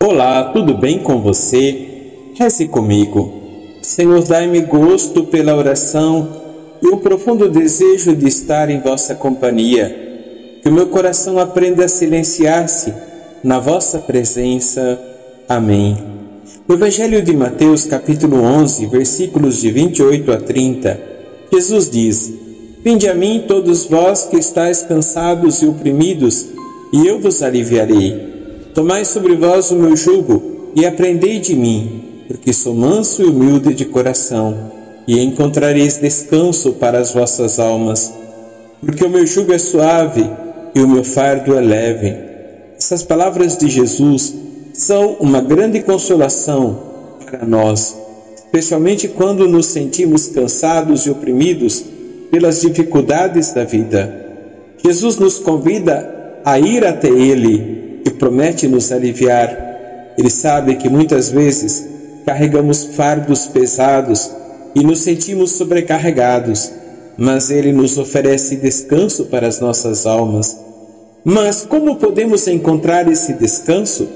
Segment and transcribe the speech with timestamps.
[0.00, 2.30] Olá, tudo bem com você?
[2.36, 3.32] Reze comigo.
[3.82, 6.36] Senhor, dai-me gosto pela oração
[6.80, 10.60] e o profundo desejo de estar em vossa companhia.
[10.62, 12.94] Que o meu coração aprenda a silenciar-se
[13.42, 15.00] na vossa presença.
[15.48, 15.98] Amém.
[16.68, 21.00] No Evangelho de Mateus, capítulo 11, versículos de 28 a 30,
[21.52, 22.32] Jesus diz:
[22.84, 26.46] Vinde a mim todos vós que estáis cansados e oprimidos,
[26.92, 28.37] e eu vos aliviarei.
[28.78, 33.74] Tomai sobre vós o meu jugo e aprendei de mim, porque sou manso e humilde
[33.74, 34.70] de coração,
[35.04, 38.14] e encontrareis descanso para as vossas almas.
[38.80, 40.30] Porque o meu jugo é suave
[40.76, 42.16] e o meu fardo é leve.
[42.78, 44.32] Essas palavras de Jesus
[44.72, 46.78] são uma grande consolação
[47.26, 47.96] para nós,
[48.36, 51.84] especialmente quando nos sentimos cansados e oprimidos
[52.30, 54.36] pelas dificuldades da vida.
[54.84, 57.77] Jesus nos convida a ir até Ele
[58.10, 60.14] promete nos aliviar.
[60.16, 61.86] Ele sabe que muitas vezes
[62.24, 64.30] carregamos fardos pesados
[64.74, 66.72] e nos sentimos sobrecarregados,
[67.16, 70.56] mas Ele nos oferece descanso para as nossas almas.
[71.24, 74.08] Mas como podemos encontrar esse descanso?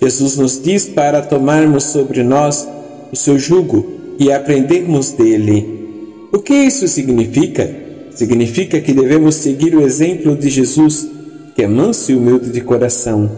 [0.00, 2.66] Jesus nos diz para tomarmos sobre nós
[3.12, 3.86] o seu jugo
[4.18, 6.28] e aprendermos dele.
[6.32, 7.70] O que isso significa?
[8.14, 11.08] Significa que devemos seguir o exemplo de Jesus
[11.54, 13.30] que é manso e humilde de coração.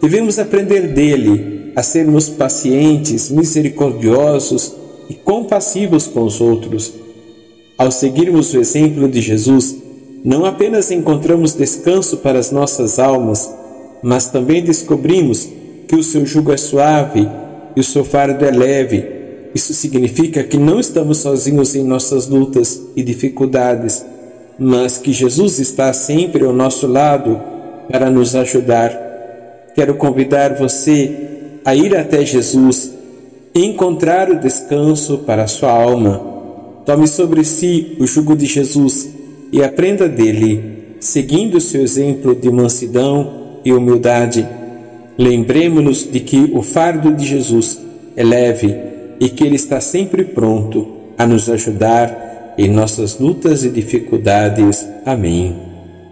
[0.00, 4.72] Devemos aprender dele a sermos pacientes, misericordiosos
[5.10, 6.92] e compassivos com os outros.
[7.76, 9.76] Ao seguirmos o exemplo de Jesus,
[10.24, 13.50] não apenas encontramos descanso para as nossas almas,
[14.02, 15.48] mas também descobrimos
[15.86, 17.28] que o seu jugo é suave
[17.74, 19.04] e o seu fardo é leve.
[19.54, 24.04] Isso significa que não estamos sozinhos em nossas lutas e dificuldades,
[24.58, 27.55] mas que Jesus está sempre ao nosso lado
[27.90, 28.90] para nos ajudar.
[29.74, 31.26] Quero convidar você
[31.64, 32.92] a ir até Jesus
[33.54, 36.34] e encontrar o descanso para a sua alma.
[36.84, 39.08] Tome sobre si o jugo de Jesus
[39.52, 44.46] e aprenda dele, seguindo o seu exemplo de mansidão e humildade.
[45.18, 47.80] Lembremos-nos de que o fardo de Jesus
[48.14, 48.76] é leve
[49.18, 50.86] e que ele está sempre pronto
[51.18, 54.86] a nos ajudar em nossas lutas e dificuldades.
[55.04, 55.65] Amém.